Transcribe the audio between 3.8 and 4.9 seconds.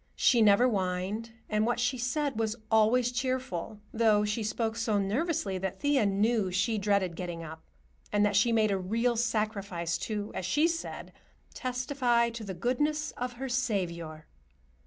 though she spoke